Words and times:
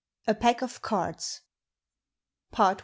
A 0.25 0.33
PACK 0.33 0.63
OF 0.63 0.81
CARDS 0.81 1.41
PART 2.51 2.77
I. 2.77 2.79